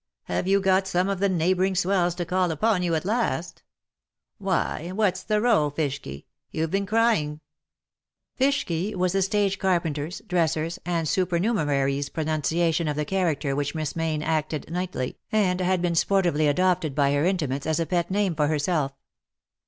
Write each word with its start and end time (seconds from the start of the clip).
'^ 0.01 0.03
Have 0.23 0.47
you 0.47 0.59
got 0.61 0.87
some 0.87 1.09
of 1.09 1.19
the 1.19 1.29
neighbouring 1.29 1.75
swells 1.75 2.15
to 2.15 2.25
call 2.25 2.49
upon 2.49 2.81
you, 2.81 2.95
at 2.95 3.05
last? 3.05 3.61
Why, 4.39 4.91
what's 4.93 5.21
the 5.21 5.39
row, 5.41 5.69
Fishky, 5.69 6.25
you've 6.49 6.71
been 6.71 6.87
crying?" 6.87 7.39
Fishky 8.39 8.95
was 8.95 9.13
the 9.13 9.21
stage 9.21 9.59
carpenters', 9.59 10.19
dressers' 10.27 10.79
and 10.87 11.07
supernumeraries' 11.07 12.09
pronunciation 12.11 12.87
of 12.87 12.95
the 12.95 13.05
character 13.05 13.55
which 13.55 13.75
Miss 13.75 13.95
Mayne 13.95 14.23
acted 14.23 14.71
nightly, 14.71 15.19
and 15.31 15.61
had 15.61 15.83
been 15.83 15.93
sportively 15.93 16.47
adopted 16.47 16.95
by 16.95 17.11
her 17.13 17.23
intimates 17.23 17.67
as 17.67 17.79
a 17.79 17.85
pet 17.85 18.09
name 18.09 18.33
for 18.33 18.47
herself. 18.47 18.93